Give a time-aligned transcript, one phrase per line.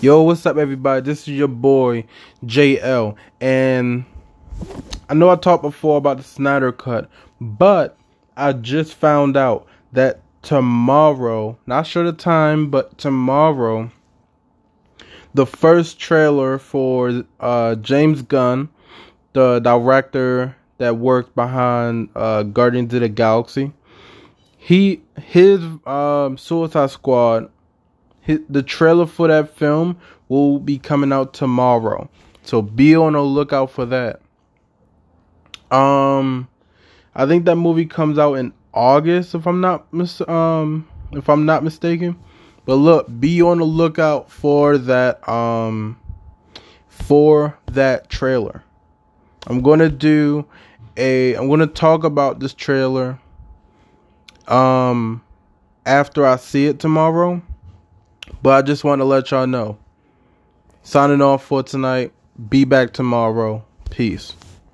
[0.00, 1.00] Yo, what's up, everybody?
[1.00, 2.04] This is your boy
[2.44, 4.04] JL, and
[5.08, 7.98] I know I talked before about the Snyder Cut, but
[8.36, 13.90] I just found out that tomorrow, not sure the time, but tomorrow,
[15.34, 18.68] the first trailer for uh, James Gunn,
[19.32, 23.72] the director that worked behind uh, Guardians of the Galaxy,
[24.58, 27.50] he his um, Suicide Squad
[28.48, 29.96] the trailer for that film
[30.28, 32.08] will be coming out tomorrow.
[32.42, 34.20] So be on the lookout for that.
[35.70, 36.48] Um
[37.14, 41.46] I think that movie comes out in August if I'm not mis- um if I'm
[41.46, 42.18] not mistaken.
[42.64, 45.98] But look, be on the lookout for that um
[46.88, 48.62] for that trailer.
[49.46, 50.46] I'm to do
[50.96, 53.18] a I'm to talk about this trailer
[54.46, 55.22] um
[55.86, 57.42] after I see it tomorrow.
[58.42, 59.78] But I just want to let y'all know.
[60.82, 62.12] Signing off for tonight.
[62.48, 63.64] Be back tomorrow.
[63.90, 64.34] Peace.